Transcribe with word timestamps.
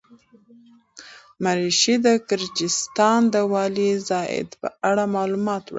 مرعشي 1.43 1.95
د 2.05 2.07
ګرجستان 2.29 3.19
د 3.33 3.35
والي 3.51 3.89
زاده 4.09 4.57
په 4.61 4.67
اړه 4.89 5.03
معلومات 5.15 5.47
وړاندې 5.47 5.67
کړي. 5.67 5.69